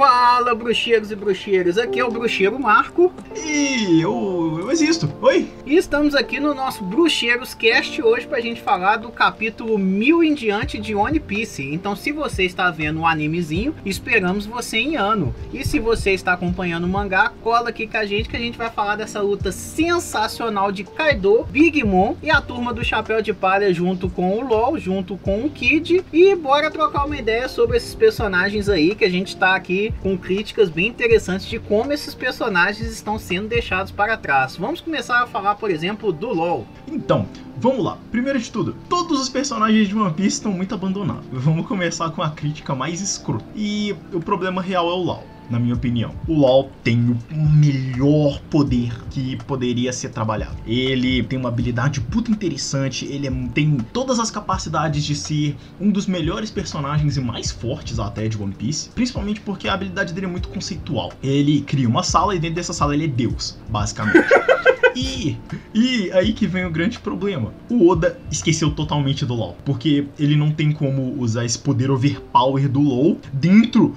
Fala, 0.00 0.54
bruxeiros 0.54 1.12
e 1.12 1.14
bruxeiras, 1.14 1.76
aqui 1.76 2.00
é 2.00 2.04
o 2.04 2.10
bruxeiro 2.10 2.58
Marco. 2.58 3.12
E 3.36 4.00
eu, 4.00 4.58
eu 4.70 4.72
existo. 4.72 5.12
Oi? 5.20 5.48
E 5.66 5.76
estamos 5.76 6.14
aqui 6.14 6.38
no 6.38 6.54
nosso 6.54 6.84
Bruxeiros 6.84 7.54
Cast 7.54 8.00
hoje 8.00 8.26
pra 8.26 8.40
gente 8.40 8.60
falar 8.60 8.98
do 8.98 9.10
capítulo 9.10 9.76
1000 9.76 10.22
em 10.22 10.32
diante 10.32 10.78
de 10.78 10.94
One 10.94 11.18
Piece. 11.18 11.64
Então, 11.74 11.96
se 11.96 12.12
você 12.12 12.44
está 12.44 12.70
vendo 12.70 12.98
o 12.98 13.00
um 13.00 13.06
animezinho, 13.06 13.74
esperamos 13.84 14.46
você 14.46 14.78
em 14.78 14.96
ano. 14.96 15.34
E 15.52 15.66
se 15.66 15.80
você 15.80 16.12
está 16.12 16.34
acompanhando 16.34 16.84
o 16.84 16.88
mangá, 16.88 17.32
cola 17.42 17.70
aqui 17.70 17.86
com 17.88 17.96
a 17.96 18.06
gente 18.06 18.28
que 18.28 18.36
a 18.36 18.40
gente 18.40 18.56
vai 18.56 18.70
falar 18.70 18.94
dessa 18.94 19.20
luta 19.20 19.50
sensacional 19.50 20.70
de 20.70 20.84
Kaido, 20.84 21.44
Big 21.50 21.82
Mom 21.82 22.14
e 22.22 22.30
a 22.30 22.40
turma 22.40 22.72
do 22.72 22.84
Chapéu 22.84 23.20
de 23.20 23.32
Palha 23.32 23.74
junto 23.74 24.08
com 24.08 24.38
o 24.38 24.46
LOL, 24.46 24.78
junto 24.78 25.16
com 25.16 25.44
o 25.44 25.50
Kid. 25.50 26.04
E 26.12 26.36
bora 26.36 26.70
trocar 26.70 27.06
uma 27.06 27.16
ideia 27.16 27.48
sobre 27.48 27.76
esses 27.76 27.94
personagens 27.94 28.68
aí 28.68 28.94
que 28.94 29.04
a 29.04 29.10
gente 29.10 29.36
tá 29.36 29.56
aqui 29.56 29.92
com 30.00 30.16
críticas 30.16 30.70
bem 30.70 30.86
interessantes 30.86 31.46
de 31.46 31.58
como 31.58 31.92
esses 31.92 32.14
personagens 32.14 32.88
estão 32.88 33.18
sendo 33.18 33.48
deixados 33.48 33.90
para 33.90 34.16
trás. 34.16 34.59
Vamos 34.60 34.82
começar 34.82 35.22
a 35.22 35.26
falar, 35.26 35.54
por 35.54 35.70
exemplo, 35.70 36.12
do 36.12 36.34
LoL. 36.34 36.66
Então, 36.86 37.26
vamos 37.56 37.82
lá. 37.82 37.96
Primeiro 38.10 38.38
de 38.38 38.52
tudo, 38.52 38.76
todos 38.90 39.18
os 39.18 39.26
personagens 39.26 39.88
de 39.88 39.96
One 39.96 40.12
Piece 40.12 40.36
estão 40.36 40.52
muito 40.52 40.74
abandonados. 40.74 41.24
Vamos 41.32 41.66
começar 41.66 42.10
com 42.10 42.22
a 42.22 42.28
crítica 42.28 42.74
mais 42.74 43.00
escrota. 43.00 43.42
E 43.56 43.96
o 44.12 44.20
problema 44.20 44.60
real 44.60 44.86
é 44.90 44.92
o 44.92 44.96
LoL 44.96 45.24
na 45.50 45.58
minha 45.58 45.74
opinião. 45.74 46.14
O 46.26 46.34
LoL 46.34 46.70
tem 46.82 47.16
o 47.30 47.36
melhor 47.36 48.40
poder 48.48 48.92
que 49.10 49.36
poderia 49.44 49.92
ser 49.92 50.10
trabalhado. 50.10 50.56
Ele 50.66 51.22
tem 51.24 51.38
uma 51.38 51.48
habilidade 51.48 52.00
puta 52.00 52.30
interessante, 52.30 53.04
ele 53.04 53.26
é, 53.26 53.30
tem 53.52 53.76
todas 53.92 54.18
as 54.18 54.30
capacidades 54.30 55.04
de 55.04 55.14
ser 55.14 55.56
um 55.80 55.90
dos 55.90 56.06
melhores 56.06 56.50
personagens 56.50 57.16
e 57.16 57.20
mais 57.20 57.50
fortes 57.50 57.98
até 57.98 58.28
de 58.28 58.40
One 58.40 58.54
Piece, 58.54 58.90
principalmente 58.90 59.40
porque 59.40 59.68
a 59.68 59.74
habilidade 59.74 60.12
dele 60.14 60.26
é 60.26 60.30
muito 60.30 60.48
conceitual. 60.48 61.12
Ele 61.22 61.60
cria 61.62 61.88
uma 61.88 62.02
sala 62.02 62.34
e 62.34 62.38
dentro 62.38 62.56
dessa 62.56 62.72
sala 62.72 62.94
ele 62.94 63.04
é 63.04 63.08
Deus, 63.08 63.58
basicamente. 63.68 64.28
E, 64.94 65.36
e 65.74 66.10
aí 66.12 66.32
que 66.32 66.46
vem 66.46 66.64
o 66.64 66.70
grande 66.70 66.98
problema. 66.98 67.52
O 67.68 67.88
Oda 67.88 68.18
esqueceu 68.30 68.70
totalmente 68.70 69.24
do 69.24 69.34
LoL. 69.34 69.56
Porque 69.64 70.06
ele 70.18 70.36
não 70.36 70.50
tem 70.50 70.72
como 70.72 71.14
usar 71.20 71.44
esse 71.44 71.58
poder 71.58 71.90
overpower 71.90 72.68
do 72.68 72.80
LoL 72.80 73.18
dentro 73.32 73.94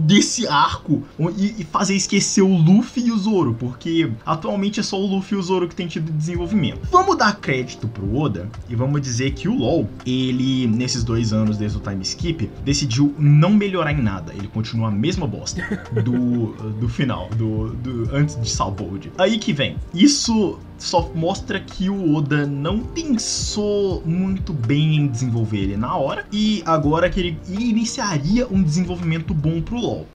desse 0.00 0.46
arco 0.46 0.87
e, 1.36 1.54
e 1.58 1.64
fazer 1.64 1.94
esquecer 1.94 2.42
o 2.42 2.56
Luffy 2.56 3.06
e 3.06 3.12
o 3.12 3.18
Zoro. 3.18 3.54
Porque 3.54 4.10
atualmente 4.24 4.80
é 4.80 4.82
só 4.82 4.98
o 5.00 5.06
Luffy 5.06 5.36
e 5.36 5.40
o 5.40 5.42
Zoro 5.42 5.68
que 5.68 5.74
tem 5.74 5.86
tido 5.86 6.10
desenvolvimento. 6.12 6.80
Vamos 6.90 7.16
dar 7.16 7.36
crédito 7.36 7.88
pro 7.88 8.16
Oda 8.16 8.48
e 8.68 8.74
vamos 8.74 9.00
dizer 9.00 9.32
que 9.32 9.48
o 9.48 9.54
LoL, 9.54 9.88
ele, 10.06 10.66
nesses 10.66 11.04
dois 11.04 11.32
anos 11.32 11.56
desde 11.56 11.78
o 11.78 11.80
time 11.80 12.02
skip, 12.02 12.50
decidiu 12.64 13.14
não 13.18 13.50
melhorar 13.50 13.92
em 13.92 14.02
nada. 14.02 14.32
Ele 14.32 14.48
continua 14.48 14.88
a 14.88 14.90
mesma 14.90 15.26
bosta 15.26 15.62
do, 16.04 16.52
do 16.72 16.88
final, 16.88 17.28
do, 17.36 17.70
do 17.74 18.14
antes 18.14 18.40
de 18.40 18.48
Salvold. 18.48 19.12
Aí 19.18 19.38
que 19.38 19.52
vem. 19.52 19.76
Isso 19.92 20.58
só 20.78 21.10
mostra 21.14 21.60
que 21.60 21.90
o 21.90 22.14
Oda 22.14 22.46
não 22.46 22.80
pensou 22.80 24.02
muito 24.06 24.52
bem 24.52 24.96
em 24.96 25.06
desenvolver 25.08 25.58
ele 25.58 25.76
na 25.76 25.96
hora 25.96 26.24
e 26.32 26.62
agora 26.64 27.10
que 27.10 27.18
ele 27.18 27.38
iniciaria 27.48 28.46
um 28.48 28.62
desenvolvimento 28.62 29.34
bom 29.34 29.60
pro 29.60 29.76
LoL. 29.76 30.06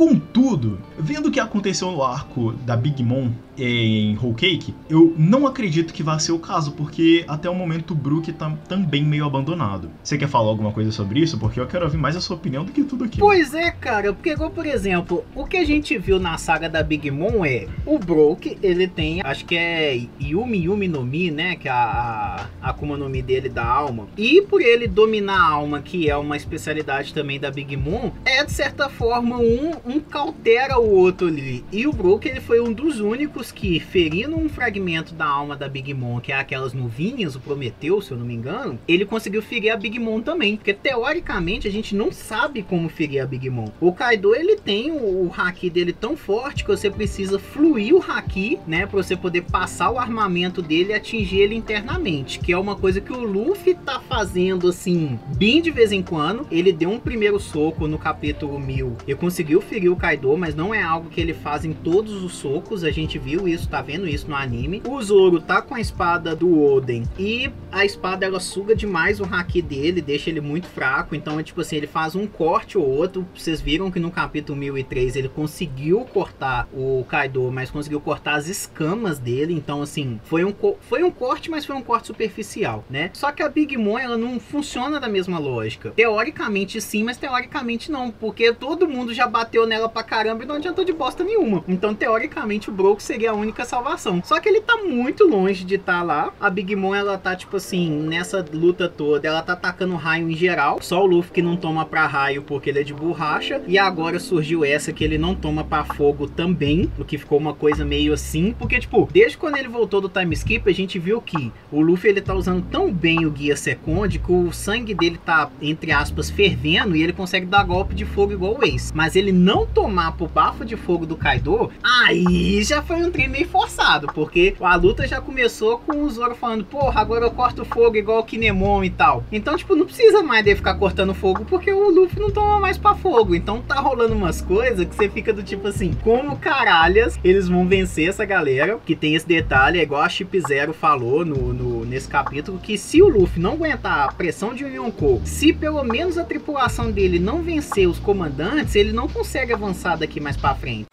Contudo, 0.00 0.80
vendo 0.98 1.28
o 1.28 1.30
que 1.30 1.38
aconteceu 1.38 1.90
no 1.90 2.02
arco 2.02 2.52
da 2.64 2.74
Big 2.74 3.02
Mom 3.02 3.30
em 3.58 4.16
Whole 4.16 4.34
Cake, 4.34 4.74
eu 4.88 5.14
não 5.18 5.46
acredito 5.46 5.92
que 5.92 6.02
vá 6.02 6.18
ser 6.18 6.32
o 6.32 6.38
caso, 6.38 6.72
porque 6.72 7.22
até 7.28 7.50
o 7.50 7.54
momento 7.54 7.90
o 7.90 7.94
Brook 7.94 8.32
tá 8.32 8.50
também 8.66 9.04
meio 9.04 9.26
abandonado. 9.26 9.90
Você 10.02 10.16
quer 10.16 10.28
falar 10.28 10.48
alguma 10.48 10.72
coisa 10.72 10.90
sobre 10.90 11.20
isso? 11.20 11.36
Porque 11.36 11.60
eu 11.60 11.66
quero 11.66 11.84
ouvir 11.84 11.98
mais 11.98 12.16
a 12.16 12.20
sua 12.22 12.36
opinião 12.36 12.64
do 12.64 12.72
que 12.72 12.82
tudo 12.82 13.04
aqui. 13.04 13.18
Pois 13.18 13.52
é, 13.52 13.70
cara, 13.70 14.14
porque 14.14 14.34
por 14.34 14.64
exemplo, 14.64 15.22
o 15.34 15.44
que 15.44 15.58
a 15.58 15.66
gente 15.66 15.98
viu 15.98 16.18
na 16.18 16.38
saga 16.38 16.70
da 16.70 16.82
Big 16.82 17.10
Mom 17.10 17.44
é 17.44 17.66
o 17.84 17.98
Brook, 17.98 18.56
ele 18.62 18.88
tem, 18.88 19.20
acho 19.22 19.44
que 19.44 19.54
é 19.54 20.06
Yumi 20.18 20.64
Yumi 20.64 20.88
no 20.88 21.04
Mi, 21.04 21.30
né, 21.30 21.56
que 21.56 21.68
é 21.68 21.72
a, 21.72 22.46
a 22.62 22.70
Akuma 22.70 22.96
no 22.96 23.10
Mi 23.10 23.20
dele 23.20 23.50
da 23.50 23.66
alma. 23.66 24.08
E 24.16 24.40
por 24.40 24.62
ele 24.62 24.88
dominar 24.88 25.38
a 25.38 25.50
alma, 25.50 25.82
que 25.82 26.08
é 26.08 26.16
uma 26.16 26.38
especialidade 26.38 27.12
também 27.12 27.38
da 27.38 27.50
Big 27.50 27.76
Mom, 27.76 28.12
é 28.24 28.42
de 28.42 28.52
certa 28.52 28.88
forma 28.88 29.36
um, 29.36 29.72
um 29.90 30.00
cautera 30.00 30.78
o 30.78 30.88
outro 30.88 31.26
ali. 31.26 31.64
E 31.72 31.86
o 31.86 31.92
Brook, 31.92 32.28
ele 32.28 32.40
foi 32.40 32.60
um 32.60 32.72
dos 32.72 33.00
únicos 33.00 33.50
que, 33.50 33.80
ferindo 33.80 34.36
um 34.36 34.48
fragmento 34.48 35.14
da 35.14 35.26
alma 35.26 35.56
da 35.56 35.68
Big 35.68 35.92
Mom, 35.92 36.20
que 36.20 36.32
é 36.32 36.38
aquelas 36.38 36.72
nuvinhas, 36.72 37.34
o 37.34 37.40
Prometeu, 37.40 38.00
se 38.00 38.12
eu 38.12 38.18
não 38.18 38.24
me 38.24 38.34
engano, 38.34 38.78
ele 38.86 39.04
conseguiu 39.04 39.42
ferir 39.42 39.70
a 39.70 39.76
Big 39.76 39.98
Mom 39.98 40.20
também. 40.20 40.56
Porque 40.56 40.72
teoricamente 40.72 41.66
a 41.66 41.70
gente 41.70 41.94
não 41.94 42.12
sabe 42.12 42.62
como 42.62 42.88
ferir 42.88 43.20
a 43.20 43.26
Big 43.26 43.50
Mom. 43.50 43.68
O 43.80 43.92
Kaido 43.92 44.34
ele 44.34 44.56
tem 44.56 44.92
o, 44.92 45.26
o 45.26 45.32
haki 45.36 45.68
dele 45.68 45.92
tão 45.92 46.16
forte 46.16 46.64
que 46.64 46.70
você 46.70 46.90
precisa 46.90 47.38
fluir 47.38 47.94
o 47.94 48.02
haki, 48.02 48.58
né, 48.66 48.86
para 48.86 49.02
você 49.02 49.16
poder 49.16 49.42
passar 49.42 49.90
o 49.90 49.98
armamento 49.98 50.62
dele 50.62 50.90
e 50.90 50.94
atingir 50.94 51.40
ele 51.40 51.54
internamente, 51.54 52.38
que 52.38 52.52
é 52.52 52.58
uma 52.58 52.76
coisa 52.76 53.00
que 53.00 53.12
o 53.12 53.22
Luffy 53.22 53.74
tá 53.74 54.00
fazendo 54.00 54.68
assim, 54.68 55.18
bem 55.36 55.60
de 55.60 55.70
vez 55.70 55.90
em 55.90 56.02
quando. 56.02 56.46
Ele 56.50 56.72
deu 56.72 56.90
um 56.90 57.00
primeiro 57.00 57.40
soco 57.40 57.88
no 57.88 57.98
capítulo 57.98 58.58
1000 58.58 58.96
e 59.06 59.14
conseguiu 59.14 59.60
ferir 59.60 59.79
o 59.88 59.96
Kaido, 59.96 60.36
mas 60.36 60.54
não 60.54 60.74
é 60.74 60.82
algo 60.82 61.08
que 61.08 61.20
ele 61.20 61.34
faz 61.34 61.64
em 61.64 61.72
todos 61.72 62.22
os 62.22 62.32
socos. 62.32 62.84
A 62.84 62.90
gente 62.90 63.18
viu 63.18 63.48
isso, 63.48 63.68
tá 63.68 63.80
vendo 63.82 64.06
isso 64.06 64.28
no 64.28 64.36
anime. 64.36 64.82
O 64.86 65.00
Zoro 65.02 65.40
tá 65.40 65.62
com 65.62 65.74
a 65.74 65.80
espada 65.80 66.34
do 66.34 66.62
Oden 66.62 67.04
e 67.18 67.50
a 67.72 67.84
espada 67.84 68.26
ela 68.26 68.40
suga 68.40 68.74
demais 68.74 69.20
o 69.20 69.24
haki 69.24 69.62
dele, 69.62 70.00
deixa 70.00 70.30
ele 70.30 70.40
muito 70.40 70.66
fraco. 70.66 71.14
Então 71.14 71.38
é 71.38 71.42
tipo 71.42 71.60
assim, 71.60 71.76
ele 71.76 71.86
faz 71.86 72.14
um 72.14 72.26
corte 72.26 72.76
ou 72.76 72.88
outro. 72.88 73.26
Vocês 73.34 73.60
viram 73.60 73.90
que 73.90 74.00
no 74.00 74.10
capítulo 74.10 74.58
1003 74.58 75.16
ele 75.16 75.28
conseguiu 75.28 76.00
cortar 76.04 76.68
o 76.72 77.04
Kaido, 77.08 77.50
mas 77.50 77.70
conseguiu 77.70 78.00
cortar 78.00 78.34
as 78.34 78.48
escamas 78.48 79.18
dele. 79.18 79.54
Então 79.54 79.82
assim, 79.82 80.20
foi 80.24 80.44
um, 80.44 80.54
foi 80.80 81.02
um 81.02 81.10
corte, 81.10 81.50
mas 81.50 81.64
foi 81.64 81.76
um 81.76 81.82
corte 81.82 82.08
superficial, 82.08 82.84
né? 82.90 83.10
Só 83.12 83.32
que 83.32 83.42
a 83.42 83.48
Big 83.48 83.76
Mom 83.76 83.98
ela 83.98 84.16
não 84.16 84.40
funciona 84.40 84.98
da 84.98 85.08
mesma 85.08 85.38
lógica. 85.38 85.90
Teoricamente 85.90 86.80
sim, 86.80 87.04
mas 87.04 87.16
teoricamente 87.16 87.90
não, 87.90 88.10
porque 88.10 88.52
todo 88.52 88.88
mundo 88.88 89.14
já 89.14 89.26
bateu 89.26 89.66
nela 89.70 89.88
pra 89.88 90.02
caramba 90.02 90.42
e 90.42 90.46
não 90.46 90.56
adiantou 90.56 90.84
de 90.84 90.92
bosta 90.92 91.22
nenhuma. 91.22 91.64
Então 91.68 91.94
teoricamente 91.94 92.68
o 92.68 92.72
Brook 92.72 93.00
seria 93.02 93.30
a 93.30 93.34
única 93.34 93.64
salvação. 93.64 94.20
Só 94.24 94.40
que 94.40 94.48
ele 94.48 94.60
tá 94.60 94.76
muito 94.76 95.24
longe 95.24 95.64
de 95.64 95.76
estar 95.76 95.98
tá 95.98 96.02
lá. 96.02 96.32
A 96.40 96.50
Big 96.50 96.74
Mom, 96.74 96.94
ela 96.94 97.16
tá, 97.16 97.36
tipo 97.36 97.56
assim, 97.56 97.88
nessa 97.90 98.44
luta 98.52 98.88
toda, 98.88 99.28
ela 99.28 99.42
tá 99.42 99.52
atacando 99.52 99.94
raio 99.94 100.28
em 100.28 100.34
geral. 100.34 100.78
Só 100.82 101.02
o 101.02 101.06
Luffy 101.06 101.32
que 101.32 101.42
não 101.42 101.56
toma 101.56 101.86
pra 101.86 102.06
raio 102.06 102.42
porque 102.42 102.70
ele 102.70 102.80
é 102.80 102.82
de 102.82 102.92
borracha. 102.92 103.62
E 103.66 103.78
agora 103.78 104.18
surgiu 104.18 104.64
essa 104.64 104.92
que 104.92 105.04
ele 105.04 105.16
não 105.16 105.34
toma 105.34 105.62
pra 105.62 105.84
fogo 105.84 106.26
também. 106.26 106.90
O 106.98 107.04
que 107.04 107.16
ficou 107.16 107.38
uma 107.38 107.54
coisa 107.54 107.84
meio 107.84 108.12
assim. 108.12 108.54
Porque, 108.58 108.80
tipo, 108.80 109.08
desde 109.12 109.38
quando 109.38 109.56
ele 109.56 109.68
voltou 109.68 110.00
do 110.00 110.08
time 110.08 110.34
skip, 110.34 110.68
a 110.68 110.74
gente 110.74 110.98
viu 110.98 111.22
que 111.22 111.52
o 111.70 111.80
Luffy 111.80 112.10
ele 112.10 112.20
tá 112.20 112.34
usando 112.34 112.64
tão 112.70 112.92
bem 112.92 113.24
o 113.24 113.30
Guia 113.30 113.56
Second 113.56 114.18
que 114.18 114.32
o 114.32 114.52
sangue 114.52 114.94
dele 114.94 115.18
tá, 115.24 115.50
entre 115.62 115.92
aspas, 115.92 116.30
fervendo 116.30 116.96
e 116.96 117.02
ele 117.02 117.12
consegue 117.12 117.46
dar 117.46 117.62
golpe 117.62 117.94
de 117.94 118.04
fogo 118.04 118.32
igual 118.32 118.58
o 118.58 118.64
Ace. 118.64 118.92
Mas 118.94 119.14
ele 119.14 119.32
não 119.32 119.59
tomar 119.66 120.12
pro 120.12 120.26
bafo 120.26 120.64
de 120.64 120.76
fogo 120.76 121.06
do 121.06 121.16
Kaido, 121.16 121.70
aí 121.82 122.62
já 122.62 122.82
foi 122.82 122.96
um 122.96 123.10
meio 123.28 123.48
forçado, 123.48 124.08
porque 124.14 124.54
a 124.60 124.74
luta 124.76 125.06
já 125.06 125.20
começou 125.20 125.78
com 125.78 126.02
o 126.02 126.10
Zoro 126.10 126.34
falando, 126.34 126.64
porra, 126.64 127.00
agora 127.00 127.26
eu 127.26 127.30
corto 127.30 127.64
fogo 127.64 127.96
igual 127.96 128.20
o 128.20 128.24
Kinemon 128.24 128.84
e 128.84 128.90
tal. 128.90 129.24
Então, 129.30 129.56
tipo, 129.56 129.76
não 129.76 129.86
precisa 129.86 130.22
mais 130.22 130.44
de 130.44 130.54
ficar 130.54 130.74
cortando 130.74 131.14
fogo, 131.14 131.44
porque 131.44 131.72
o 131.72 131.90
Luffy 131.90 132.18
não 132.18 132.30
toma 132.30 132.60
mais 132.60 132.78
pra 132.78 132.94
fogo. 132.94 133.34
Então 133.34 133.62
tá 133.62 133.76
rolando 133.80 134.14
umas 134.14 134.40
coisas 134.40 134.86
que 134.86 134.94
você 134.94 135.08
fica 135.08 135.32
do 135.32 135.42
tipo 135.42 135.68
assim, 135.68 135.92
como 136.02 136.36
caralhas 136.36 137.18
eles 137.22 137.48
vão 137.48 137.66
vencer 137.66 138.08
essa 138.08 138.24
galera, 138.24 138.78
que 138.84 138.96
tem 138.96 139.14
esse 139.14 139.26
detalhe, 139.26 139.78
é 139.78 139.82
igual 139.82 140.02
a 140.02 140.08
Chip 140.08 140.40
Zero 140.40 140.72
falou 140.72 141.24
no, 141.24 141.52
no, 141.52 141.84
nesse 141.84 142.08
capítulo, 142.08 142.58
que 142.58 142.76
se 142.76 143.02
o 143.02 143.08
Luffy 143.08 143.40
não 143.40 143.52
aguentar 143.52 144.08
a 144.08 144.12
pressão 144.12 144.54
de 144.54 144.64
Yonkou, 144.64 145.20
se 145.24 145.52
pelo 145.52 145.82
menos 145.82 146.18
a 146.18 146.24
tripulação 146.24 146.90
dele 146.90 147.18
não 147.18 147.42
vencer 147.42 147.88
os 147.88 147.98
comandantes, 147.98 148.74
ele 148.74 148.92
não 148.92 149.08
consegue 149.08 149.39
avançar 149.52 149.96
daqui 149.96 150.20
mais 150.20 150.36
pra 150.36 150.54
frente. 150.54 150.86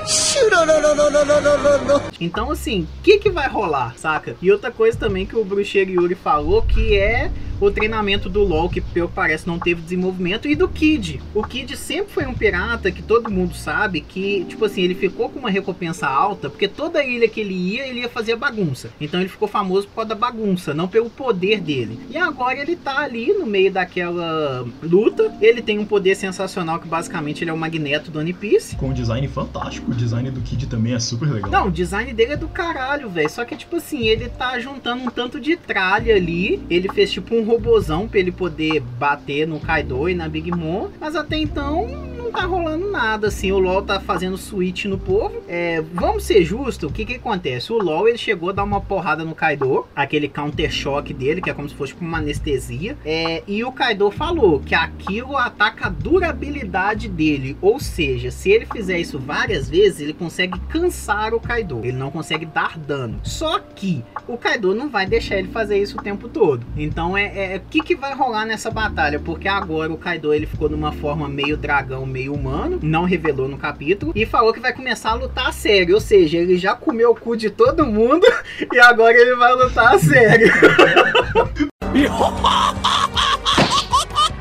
Então, 2.20 2.52
assim, 2.52 2.88
o 3.00 3.02
que, 3.02 3.18
que 3.18 3.30
vai 3.30 3.48
rolar, 3.50 3.98
saca? 3.98 4.36
E 4.42 4.52
outra 4.52 4.72
coisa 4.72 4.98
também 4.98 5.26
que 5.26 5.36
o 5.36 5.44
Bruxeiro 5.44 5.92
Yuri 5.92 6.16
falou 6.16 6.62
que 6.62 6.98
é 6.98 7.32
o 7.60 7.72
treinamento 7.72 8.30
do 8.30 8.44
LoL, 8.44 8.70
que 8.70 8.82
pelo 8.82 9.10
parece 9.10 9.48
não 9.48 9.60
teve 9.60 9.82
desenvolvimento, 9.82 10.48
e 10.48 10.56
do 10.56 10.68
Kid. 10.68 11.22
O 11.34 11.44
Kid 11.44 11.76
sempre 11.76 12.14
foi 12.14 12.26
um 12.26 12.34
pirata 12.34 12.92
que 12.92 13.02
todo 13.02 13.32
mundo 13.32 13.56
sabe 13.56 14.02
que, 14.02 14.46
tipo 14.46 14.66
assim, 14.66 14.82
ele 14.82 14.96
ficou 14.96 15.30
com 15.30 15.40
uma 15.40 15.50
recompensa 15.50 16.08
alta, 16.08 16.50
porque 16.50 16.68
toda 16.68 17.04
ilha 17.04 17.28
que 17.28 17.40
ele 17.40 17.54
ia, 17.54 17.88
ele 17.88 18.02
ia 18.02 18.10
fazer 18.10 18.36
bagunça. 18.36 18.90
Então 19.00 19.20
ele 19.20 19.30
ficou 19.30 19.48
famoso 19.48 19.88
por 19.88 19.96
causa 19.96 20.10
da 20.10 20.16
bagunça, 20.16 20.74
não 20.74 20.88
pelo 20.88 21.10
poder 21.10 21.60
dele. 21.60 22.00
E 22.10 22.18
agora 22.18 22.60
ele 22.60 22.76
tá 22.76 23.00
ali 23.00 23.34
no 23.34 23.46
meio 23.46 23.72
daquela 23.72 24.66
luta. 24.82 25.36
Ele 25.42 25.62
tem 25.62 25.80
um 25.80 25.86
poder 25.86 26.16
sensacional 26.16 26.80
que 26.80 26.88
basicamente 26.88 27.44
ele 27.44 27.52
é 27.52 27.54
o 27.54 27.58
magneto 27.58 28.12
do 28.12 28.20
One 28.20 28.34
Piece. 28.34 28.76
Com 28.76 28.90
um 28.90 28.94
design 28.94 29.28
fantástico, 29.28 29.92
o 29.92 29.96
design 29.96 30.30
do 30.32 30.42
Kid 30.42 30.68
também 30.68 30.94
é 30.94 31.00
super 31.00 31.30
legal. 31.30 31.50
Não, 31.50 31.68
o 31.68 31.72
design 31.72 32.14
dele 32.14 32.34
é 32.34 32.38
do 32.38 32.48
caralho, 32.48 33.10
velho. 33.10 33.30
Só 33.30 33.46
que, 33.46 33.56
tipo 33.56 33.78
assim, 33.78 34.08
ele 34.08 34.30
tá 34.30 34.60
juntando 34.60 35.04
um 35.04 35.10
tanto 35.10 35.40
de 35.40 35.56
tralha 35.56 36.16
ali. 36.16 36.62
Ele 36.70 36.90
fez 36.90 37.12
tipo 37.12 37.36
um 37.36 37.44
robozão 37.48 38.08
pra 38.08 38.20
ele 38.20 38.32
poder 38.32 38.82
bater 38.82 39.48
no 39.48 39.60
Kaido 39.60 40.10
e 40.10 40.14
na 40.14 40.28
Big 40.28 40.52
Mom, 40.52 40.90
mas 41.00 41.16
até 41.16 41.38
então 41.38 42.17
não 42.28 42.32
tá 42.32 42.46
rolando 42.46 42.92
nada, 42.92 43.28
assim, 43.28 43.52
o 43.52 43.58
LoL 43.58 43.82
tá 43.82 44.00
fazendo 44.00 44.38
switch 44.38 44.86
no 44.86 44.98
povo. 44.98 45.42
É, 45.48 45.82
vamos 45.94 46.26
ser 46.26 46.44
justos, 46.44 46.90
o 46.90 46.94
que 46.94 47.06
que 47.06 47.16
acontece? 47.16 47.72
O 47.72 47.78
LoL, 47.78 48.08
ele 48.08 48.18
chegou 48.18 48.50
a 48.50 48.54
dar 48.54 48.64
uma 48.64 48.82
porrada 48.82 49.24
no 49.24 49.34
Kaido, 49.34 49.86
aquele 49.96 50.28
counter-choque 50.28 51.14
dele, 51.14 51.42
que 51.42 51.50
é 51.50 51.54
como 51.54 51.70
se 51.70 51.76
fosse 51.76 51.96
uma 52.00 52.18
anestesia, 52.18 52.98
é, 53.06 53.44
e 53.48 53.64
o 53.64 53.72
Kaido 53.72 54.12
falou 54.12 54.60
que 54.60 54.76
aquilo 54.76 55.38
ataca 55.38 55.88
a 55.88 55.90
durabilidade 55.90 57.08
dele, 57.08 57.58
ou 57.62 57.80
seja, 57.80 58.30
se 58.30 58.52
ele 58.52 58.66
fizer 58.66 59.00
isso 59.00 59.18
várias 59.18 59.70
vezes, 59.70 60.02
ele 60.02 60.14
consegue 60.14 60.60
cansar 60.68 61.34
o 61.34 61.40
Kaido, 61.40 61.80
ele 61.84 61.94
não 61.94 62.12
consegue 62.12 62.46
dar 62.46 62.78
dano. 62.78 63.20
Só 63.24 63.60
que 63.60 64.04
o 64.28 64.38
Kaido 64.38 64.76
não 64.76 64.90
vai 64.90 65.06
deixar 65.06 65.38
ele 65.38 65.48
fazer 65.48 65.78
isso 65.78 65.98
o 65.98 66.04
tempo 66.04 66.28
todo. 66.28 66.66
Então 66.76 67.18
é, 67.18 67.54
é 67.54 67.58
o 67.58 67.70
que 67.70 67.82
que 67.82 67.96
vai 67.96 68.14
rolar 68.14 68.46
nessa 68.46 68.70
batalha? 68.70 69.20
Porque 69.20 69.48
agora 69.48 69.92
o 69.92 69.98
Kaido 69.98 70.34
ele 70.34 70.46
ficou 70.46 70.70
numa 70.70 70.92
forma 70.92 71.30
meio 71.30 71.56
dragão, 71.56 72.06
meio 72.18 72.34
humano, 72.34 72.80
não 72.82 73.04
revelou 73.04 73.48
no 73.48 73.60
capítulo, 73.60 74.12
e 74.16 74.26
falou 74.26 74.52
que 74.52 74.60
vai 74.60 74.74
começar 74.74 75.12
a 75.12 75.14
lutar 75.14 75.50
a 75.50 75.52
sério. 75.52 75.94
Ou 75.94 76.02
seja, 76.02 76.38
ele 76.38 76.58
já 76.58 76.74
comeu 76.74 77.12
o 77.12 77.16
cu 77.16 77.38
de 77.38 77.52
todo 77.52 77.86
mundo 77.86 78.26
e 78.74 78.80
agora 78.80 79.16
ele 79.16 79.36
vai 79.36 79.54
lutar 79.54 79.94
a 79.94 80.00
sério. 80.00 80.52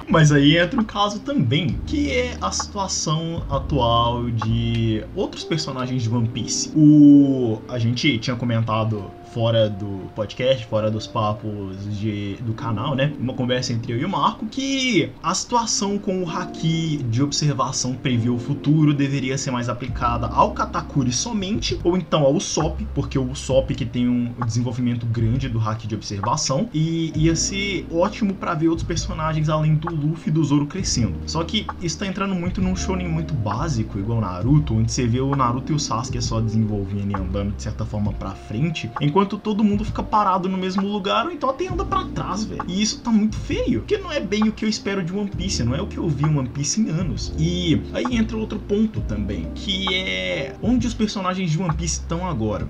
Mas 0.09 0.31
aí 0.31 0.57
entra 0.57 0.81
um 0.81 0.85
caso 0.85 1.21
também, 1.21 1.79
que 1.87 2.11
é 2.11 2.37
a 2.41 2.51
situação 2.51 3.43
atual 3.51 4.31
de 4.31 5.05
outros 5.15 5.43
personagens 5.45 6.03
de 6.03 6.09
One 6.09 6.29
Piece. 6.29 6.71
O 6.77 7.61
a 7.69 7.79
gente 7.79 8.19
tinha 8.19 8.37
comentado 8.37 9.11
fora 9.37 9.69
do 9.69 10.11
podcast, 10.15 10.65
fora 10.67 10.91
dos 10.91 11.07
papos 11.07 11.77
de, 11.99 12.37
do 12.37 12.55
canal, 12.55 12.95
né? 12.95 13.13
Uma 13.19 13.35
conversa 13.35 13.71
entre 13.71 13.93
eu 13.93 13.99
e 13.99 14.05
o 14.05 14.09
Marco 14.09 14.47
que 14.47 15.11
a 15.23 15.35
situação 15.35 15.99
com 15.99 16.23
o 16.23 16.31
haki 16.31 17.05
de 17.11 17.23
observação 17.23 17.93
prevê 17.93 18.31
o 18.31 18.39
futuro 18.39 18.95
deveria 18.95 19.37
ser 19.37 19.51
mais 19.51 19.69
aplicada 19.69 20.27
ao 20.29 20.53
Katakuri 20.53 21.13
somente, 21.13 21.79
ou 21.85 21.99
então 21.99 22.23
ao 22.23 22.35
Usopp, 22.35 22.87
porque 22.95 23.19
o 23.19 23.31
Usopp 23.31 23.75
que 23.75 23.85
tem 23.85 24.09
um 24.09 24.33
desenvolvimento 24.47 25.05
grande 25.05 25.51
do 25.51 25.61
haki 25.61 25.87
de 25.87 25.95
observação 25.95 26.71
e 26.73 27.13
ia 27.15 27.37
ser 27.37 27.87
ótimo 27.93 28.33
para 28.33 28.55
ver 28.55 28.69
outros 28.69 28.87
personagens 28.87 29.51
além 29.51 29.75
do 29.75 29.96
Luffy 29.97 30.31
do 30.31 30.45
Zoro 30.45 30.67
crescendo. 30.67 31.15
Só 31.27 31.43
que 31.45 31.67
isso 31.81 31.99
tá 31.99 32.07
entrando 32.07 32.35
muito 32.35 32.61
num 32.61 32.77
shonen 32.77 33.09
muito 33.09 33.35
básico, 33.35 33.99
igual 33.99 34.21
Naruto, 34.21 34.75
onde 34.75 34.93
você 34.93 35.07
vê 35.07 35.21
o 35.21 35.35
Naruto 35.35 35.73
e 35.73 35.75
o 35.75 35.79
Sasuke 35.79 36.21
só 36.23 36.41
desenvolvendo 36.41 37.11
e 37.11 37.15
andando 37.15 37.55
de 37.55 37.63
certa 37.63 37.85
forma 37.85 38.13
para 38.13 38.31
frente, 38.31 38.91
enquanto 39.01 39.39
todo 39.39 39.65
mundo 39.65 39.85
fica 39.85 40.03
parado 40.03 40.49
no 40.49 40.59
mesmo 40.59 40.87
lugar, 40.87 41.27
ou 41.27 41.33
então 41.33 41.51
até 41.51 41.67
anda 41.69 41.85
para 41.85 42.05
trás, 42.07 42.45
velho. 42.45 42.65
E 42.69 42.81
isso 42.83 43.01
tá 43.01 43.11
muito 43.11 43.37
feio, 43.37 43.81
porque 43.81 43.99
não 43.99 44.13
é 44.13 44.21
bem 44.21 44.45
o 44.45 44.53
que 44.53 44.65
eu 44.65 44.69
espero 44.69 45.03
de 45.03 45.13
One 45.13 45.31
Piece, 45.31 45.65
não 45.65 45.75
é 45.75 45.81
o 45.81 45.87
que 45.87 45.99
eu 45.99 46.09
vi 46.09 46.25
em 46.25 46.39
One 46.39 46.49
Piece 46.49 46.81
em 46.81 46.89
anos. 46.91 47.33
E 47.39 47.81
aí 47.93 48.05
entra 48.17 48.37
outro 48.37 48.59
ponto 48.59 49.01
também, 49.03 49.49
que 49.55 49.87
é 49.95 50.55
onde 50.63 50.87
os 50.87 50.95
personagens 50.95 51.51
de 51.51 51.61
One 51.61 51.75
Piece 51.75 52.01
estão 52.01 52.29
agora. 52.29 52.69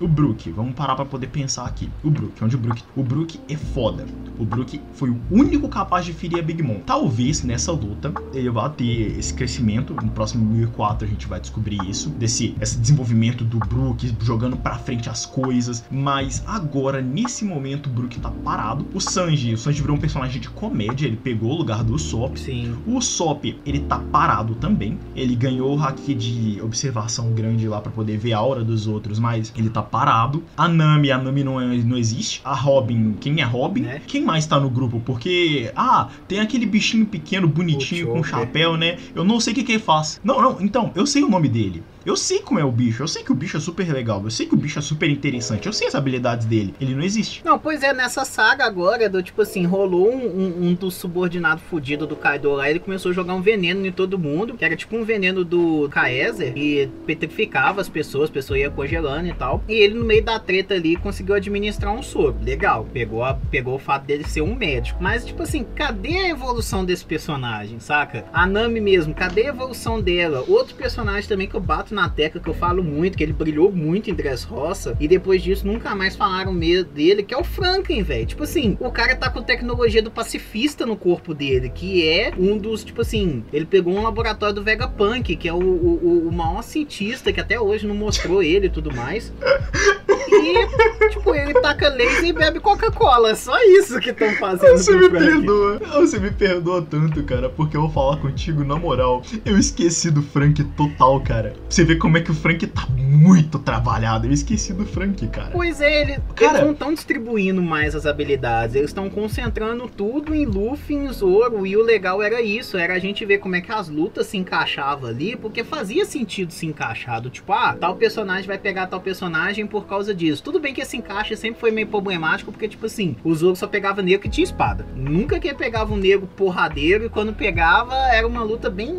O 0.00 0.08
Brook, 0.08 0.50
vamos 0.52 0.72
parar 0.72 0.96
para 0.96 1.04
poder 1.04 1.26
pensar 1.26 1.66
aqui. 1.66 1.90
O 2.02 2.10
Brook, 2.10 2.42
onde 2.42 2.56
o 2.56 2.58
Brook? 2.58 2.82
O 2.96 3.02
Brook 3.02 3.38
é 3.50 3.54
foda. 3.54 4.06
O 4.38 4.46
Brook 4.46 4.80
foi 4.94 5.10
o 5.10 5.20
único 5.30 5.68
capaz 5.68 6.06
de 6.06 6.14
ferir 6.14 6.38
a 6.38 6.42
Big 6.42 6.62
Mom. 6.62 6.78
Talvez 6.86 7.42
nessa 7.44 7.70
luta 7.70 8.10
ele 8.32 8.48
vá 8.48 8.70
ter 8.70 9.18
esse 9.18 9.34
crescimento. 9.34 9.94
No 10.02 10.10
próximo 10.10 10.42
1004 10.54 11.06
a 11.06 11.10
gente 11.10 11.26
vai 11.26 11.38
descobrir 11.38 11.78
isso, 11.86 12.08
desse 12.08 12.56
esse 12.58 12.78
desenvolvimento 12.78 13.44
do 13.44 13.58
Brook 13.58 14.10
jogando 14.22 14.56
para 14.56 14.78
frente 14.78 15.10
as 15.10 15.26
coisas. 15.26 15.84
Mas 15.90 16.42
agora 16.46 17.02
nesse 17.02 17.44
momento 17.44 17.88
o 17.88 17.90
Brook 17.90 18.18
tá 18.20 18.30
parado. 18.30 18.86
O 18.94 19.00
Sanji, 19.00 19.52
o 19.52 19.58
Sanji 19.58 19.82
virou 19.82 19.98
um 19.98 20.00
personagem 20.00 20.40
de 20.40 20.48
comédia. 20.48 21.06
Ele 21.06 21.18
pegou 21.18 21.50
o 21.50 21.56
lugar 21.56 21.84
do 21.84 21.92
Usopp. 21.94 22.40
Sim. 22.40 22.74
O 22.86 22.96
Usopp 22.96 23.60
ele 23.66 23.80
tá 23.80 23.98
parado 23.98 24.54
também. 24.54 24.98
Ele 25.14 25.36
ganhou 25.36 25.76
o 25.76 25.82
haki 25.82 26.14
de 26.14 26.58
observação 26.62 27.34
grande 27.34 27.68
lá 27.68 27.82
para 27.82 27.92
poder 27.92 28.16
ver 28.16 28.32
a 28.32 28.38
aura 28.38 28.64
dos 28.64 28.86
outros, 28.86 29.18
mas 29.18 29.52
ele 29.54 29.68
tá 29.68 29.89
parado. 29.90 30.44
A 30.56 30.68
Nami, 30.68 31.10
a 31.10 31.18
Nami 31.18 31.44
não, 31.44 31.60
é- 31.60 31.76
não 31.78 31.96
existe. 31.96 32.40
A 32.44 32.54
Robin, 32.54 33.14
quem 33.20 33.40
é 33.40 33.44
Robin? 33.44 33.82
Né? 33.82 34.00
Quem 34.06 34.22
mais 34.24 34.46
tá 34.46 34.58
no 34.60 34.70
grupo? 34.70 35.00
Porque, 35.04 35.70
ah, 35.74 36.08
tem 36.28 36.40
aquele 36.40 36.66
bichinho 36.66 37.06
pequeno, 37.06 37.48
bonitinho, 37.48 38.08
com 38.08 38.22
Chopper. 38.22 38.46
chapéu, 38.46 38.76
né? 38.76 38.98
Eu 39.14 39.24
não 39.24 39.40
sei 39.40 39.52
o 39.52 39.56
que, 39.56 39.62
que 39.64 39.72
ele 39.72 39.78
faz. 39.82 40.20
Não, 40.22 40.40
não, 40.40 40.60
então, 40.60 40.92
eu 40.94 41.06
sei 41.06 41.22
o 41.22 41.28
nome 41.28 41.48
dele. 41.48 41.82
Eu 42.04 42.16
sei 42.16 42.40
como 42.40 42.58
é 42.58 42.64
o 42.64 42.72
bicho, 42.72 43.02
eu 43.02 43.08
sei 43.08 43.22
que 43.22 43.30
o 43.30 43.34
bicho 43.34 43.58
é 43.58 43.60
super 43.60 43.86
legal, 43.92 44.22
eu 44.24 44.30
sei 44.30 44.46
que 44.46 44.54
o 44.54 44.56
bicho 44.56 44.78
é 44.78 44.82
super 44.82 45.08
interessante, 45.10 45.66
eu 45.66 45.72
sei 45.72 45.86
as 45.86 45.94
habilidades 45.94 46.46
dele. 46.46 46.74
Ele 46.80 46.94
não 46.94 47.02
existe. 47.02 47.44
Não, 47.44 47.58
pois 47.58 47.82
é, 47.82 47.92
nessa 47.92 48.24
saga 48.24 48.64
agora, 48.64 49.08
do 49.08 49.22
tipo 49.22 49.42
assim, 49.42 49.66
rolou 49.66 50.10
um, 50.10 50.26
um, 50.26 50.68
um 50.68 50.74
dos 50.74 50.94
subordinados 50.94 51.62
fudido 51.64 52.06
do 52.06 52.16
Kaido 52.16 52.52
lá, 52.52 52.70
ele 52.70 52.78
começou 52.78 53.10
a 53.10 53.14
jogar 53.14 53.34
um 53.34 53.42
veneno 53.42 53.84
em 53.86 53.92
todo 53.92 54.18
mundo, 54.18 54.54
que 54.54 54.64
era 54.64 54.74
tipo 54.74 54.96
um 54.96 55.04
veneno 55.04 55.44
do 55.44 55.88
Kaeser, 55.90 56.56
e 56.56 56.88
petrificava 57.06 57.80
as 57.82 57.88
pessoas, 57.88 58.24
as 58.24 58.30
pessoas 58.30 58.60
iam 58.60 58.72
congelando 58.72 59.28
e 59.28 59.34
tal. 59.34 59.62
E 59.68 59.74
ele, 59.74 59.94
no 59.94 60.04
meio 60.04 60.24
da 60.24 60.38
treta 60.38 60.74
ali, 60.74 60.96
conseguiu 60.96 61.34
administrar 61.34 61.92
um 61.92 62.02
soro. 62.02 62.36
Legal, 62.42 62.86
pegou, 62.92 63.22
a- 63.22 63.34
pegou 63.50 63.74
o 63.74 63.78
fato 63.78 64.06
dele 64.06 64.24
ser 64.24 64.40
um 64.40 64.54
médico. 64.54 65.02
Mas, 65.02 65.24
tipo 65.26 65.42
assim, 65.42 65.64
cadê 65.74 66.16
a 66.16 66.28
evolução 66.30 66.82
desse 66.82 67.04
personagem, 67.04 67.78
saca? 67.78 68.24
A 68.32 68.46
Nami 68.46 68.80
mesmo, 68.80 69.12
cadê 69.14 69.42
a 69.42 69.48
evolução 69.48 70.00
dela? 70.00 70.42
Outro 70.48 70.74
personagem 70.74 71.28
também 71.28 71.46
que 71.46 71.54
eu 71.54 71.60
bato 71.60 71.89
na 71.94 72.08
tecla, 72.08 72.40
que 72.40 72.48
eu 72.48 72.54
falo 72.54 72.82
muito, 72.82 73.16
que 73.16 73.22
ele 73.22 73.32
brilhou 73.32 73.70
muito 73.72 74.10
em 74.10 74.14
Dressrosa, 74.14 74.96
e 75.00 75.06
depois 75.08 75.42
disso 75.42 75.66
nunca 75.66 75.94
mais 75.94 76.16
falaram 76.16 76.52
meio 76.52 76.84
dele, 76.84 77.22
que 77.22 77.34
é 77.34 77.36
o 77.38 77.44
Franklin, 77.44 78.02
velho. 78.02 78.26
Tipo 78.26 78.42
assim, 78.44 78.76
o 78.80 78.90
cara 78.90 79.14
tá 79.16 79.28
com 79.30 79.42
tecnologia 79.42 80.02
do 80.02 80.10
pacifista 80.10 80.84
no 80.86 80.96
corpo 80.96 81.34
dele, 81.34 81.68
que 81.68 82.06
é 82.08 82.32
um 82.38 82.56
dos, 82.58 82.84
tipo 82.84 83.00
assim, 83.02 83.44
ele 83.52 83.64
pegou 83.66 83.94
um 83.94 84.02
laboratório 84.02 84.54
do 84.54 84.62
Vegapunk, 84.62 85.36
que 85.36 85.48
é 85.48 85.52
o, 85.52 85.58
o- 85.58 86.28
o 86.28 86.32
maior 86.32 86.62
cientista, 86.62 87.32
que 87.32 87.40
até 87.40 87.58
hoje 87.60 87.86
não 87.86 87.94
mostrou 87.94 88.42
ele 88.42 88.66
e 88.66 88.70
tudo 88.70 88.94
mais. 88.94 89.32
E, 90.32 91.08
tipo, 91.10 91.34
ele 91.34 91.54
taca 91.60 91.88
laser 91.88 92.24
e 92.24 92.32
bebe 92.32 92.60
Coca-Cola. 92.60 93.30
É 93.30 93.34
só 93.34 93.56
isso 93.62 93.98
que 94.00 94.10
estão 94.10 94.30
fazendo 94.34 94.78
Você 94.78 94.96
me 94.96 95.08
perdoa. 95.08 95.78
Você 96.00 96.18
me 96.18 96.30
perdoa 96.30 96.82
tanto, 96.82 97.22
cara, 97.24 97.48
porque 97.48 97.76
eu 97.76 97.82
vou 97.82 97.90
falar 97.90 98.16
contigo 98.18 98.64
na 98.64 98.76
moral. 98.76 99.22
Eu 99.44 99.58
esqueci 99.58 100.10
do 100.10 100.22
Frank 100.22 100.62
total, 100.64 101.20
cara. 101.20 101.54
Você 101.68 101.84
vê 101.84 101.96
como 101.96 102.16
é 102.16 102.20
que 102.20 102.30
o 102.30 102.34
Frank 102.34 102.66
tá 102.66 102.86
muito 102.96 103.58
trabalhado. 103.58 104.26
Eu 104.26 104.32
esqueci 104.32 104.72
do 104.72 104.84
Frank, 104.86 105.26
cara. 105.28 105.50
Pois 105.52 105.80
é, 105.80 106.02
ele, 106.02 106.18
Cara- 106.34 106.52
eles 106.52 106.64
não 106.64 106.72
estão 106.72 106.94
distribuindo 106.94 107.62
mais 107.62 107.94
as 107.94 108.06
habilidades, 108.06 108.74
eles 108.74 108.90
estão 108.90 109.10
concentrando 109.10 109.88
tudo 109.88 110.34
em 110.34 110.44
Luffy, 110.46 110.94
em 110.96 111.12
Zoro, 111.12 111.66
e 111.66 111.76
o 111.76 111.82
legal 111.82 112.22
era 112.22 112.40
isso, 112.40 112.76
era 112.76 112.94
a 112.94 112.98
gente 112.98 113.24
ver 113.24 113.38
como 113.38 113.56
é 113.56 113.60
que 113.60 113.72
as 113.72 113.88
lutas 113.88 114.26
se 114.26 114.36
encaixavam 114.36 115.08
ali, 115.08 115.36
porque 115.36 115.64
fazia 115.64 116.04
sentido 116.04 116.52
se 116.52 116.66
encaixar, 116.66 117.20
do 117.20 117.30
tipo, 117.30 117.52
ah, 117.52 117.76
tal 117.78 117.96
personagem 117.96 118.46
vai 118.46 118.58
pegar 118.58 118.86
tal 118.86 119.00
personagem 119.00 119.66
por 119.66 119.86
causa 119.86 120.14
disso. 120.20 120.42
Tudo 120.42 120.60
bem 120.60 120.74
que 120.74 120.82
esse 120.82 120.96
encaixe 120.96 121.34
sempre 121.36 121.58
foi 121.58 121.70
meio 121.70 121.86
problemático, 121.86 122.52
porque, 122.52 122.68
tipo 122.68 122.86
assim, 122.86 123.16
o 123.24 123.34
Zoro 123.34 123.56
só 123.56 123.66
pegava 123.66 124.02
negro 124.02 124.20
que 124.20 124.28
tinha 124.28 124.44
espada. 124.44 124.86
Nunca 124.94 125.40
que 125.40 125.48
ele 125.48 125.56
pegava 125.56 125.92
um 125.92 125.96
negro 125.96 126.28
porradeiro, 126.36 127.06
e 127.06 127.08
quando 127.08 127.32
pegava, 127.32 127.94
era 128.12 128.26
uma 128.26 128.42
luta 128.42 128.68
bem 128.68 128.92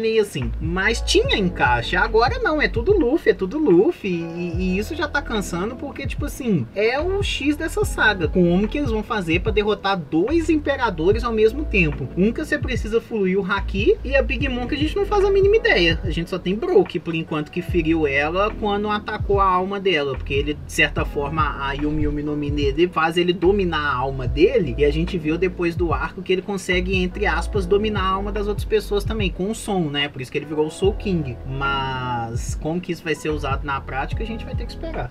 meio 0.00 0.22
assim. 0.22 0.50
Mas 0.60 1.00
tinha 1.00 1.36
encaixe, 1.36 1.96
agora 1.96 2.38
não, 2.38 2.62
é 2.62 2.68
tudo 2.68 2.96
Luffy, 2.96 3.32
é 3.32 3.34
tudo 3.34 3.58
Luffy, 3.58 4.10
e, 4.10 4.54
e 4.56 4.78
isso 4.78 4.94
já 4.94 5.08
tá 5.08 5.20
cansando, 5.20 5.74
porque, 5.74 6.06
tipo 6.06 6.26
assim, 6.26 6.66
é 6.74 7.00
o 7.00 7.22
X 7.22 7.56
dessa 7.56 7.84
saga. 7.84 8.28
Como 8.28 8.68
que 8.68 8.78
eles 8.78 8.90
vão 8.90 9.02
fazer 9.02 9.40
pra 9.40 9.52
derrotar 9.52 9.98
dois 9.98 10.48
imperadores 10.48 11.24
ao 11.24 11.32
mesmo 11.32 11.64
tempo? 11.64 12.08
Que 12.32 12.44
você 12.44 12.58
precisa 12.58 13.00
fluir 13.00 13.38
o 13.38 13.44
Haki, 13.44 13.96
e 14.04 14.16
a 14.16 14.22
Big 14.22 14.48
Mom 14.48 14.66
que 14.66 14.74
a 14.74 14.78
gente 14.78 14.96
não 14.96 15.04
faz 15.04 15.24
a 15.24 15.30
mínima 15.30 15.56
ideia. 15.56 16.00
A 16.04 16.10
gente 16.10 16.30
só 16.30 16.38
tem 16.38 16.54
Brook, 16.54 16.98
por 17.00 17.14
enquanto, 17.14 17.50
que 17.50 17.60
feriu 17.60 18.06
ela 18.06 18.50
quando 18.60 18.88
atacou 18.88 19.40
a 19.40 19.44
alma 19.44 19.80
dela, 19.80 20.14
porque 20.14 20.32
ele, 20.32 20.51
de 20.54 20.72
certa 20.72 21.04
forma, 21.04 21.66
a 21.66 21.72
Yumi 21.72 22.02
Yumi 22.02 22.22
no 22.22 22.36
Mi 22.36 22.52
faz 22.92 23.16
ele 23.16 23.32
dominar 23.32 23.92
a 23.92 23.96
alma 23.96 24.26
dele, 24.26 24.74
e 24.78 24.84
a 24.84 24.90
gente 24.90 25.18
viu 25.18 25.38
depois 25.38 25.74
do 25.74 25.92
arco 25.92 26.22
que 26.22 26.32
ele 26.32 26.42
consegue, 26.42 26.96
entre 26.96 27.26
aspas, 27.26 27.66
dominar 27.66 28.02
a 28.02 28.08
alma 28.08 28.32
das 28.32 28.46
outras 28.46 28.64
pessoas 28.64 29.04
também, 29.04 29.30
com 29.30 29.50
o 29.50 29.54
som, 29.54 29.90
né? 29.90 30.08
Por 30.08 30.20
isso 30.20 30.30
que 30.30 30.38
ele 30.38 30.46
virou 30.46 30.66
o 30.66 30.70
Soul 30.70 30.94
King. 30.94 31.36
Mas 31.46 32.54
como 32.56 32.80
que 32.80 32.92
isso 32.92 33.02
vai 33.02 33.14
ser 33.14 33.30
usado 33.30 33.64
na 33.64 33.80
prática, 33.80 34.22
a 34.22 34.26
gente 34.26 34.44
vai 34.44 34.54
ter 34.54 34.66
que 34.66 34.72
esperar. 34.72 35.10